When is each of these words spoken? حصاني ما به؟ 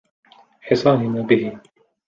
حصاني 0.61 1.07
ما 1.09 1.21
به؟ 1.21 1.59